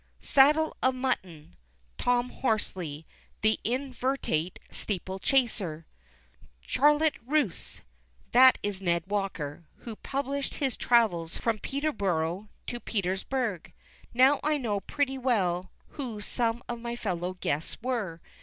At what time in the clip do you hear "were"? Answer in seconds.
17.83-18.21